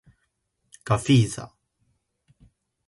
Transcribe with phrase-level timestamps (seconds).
[0.83, 1.53] ガフィーザ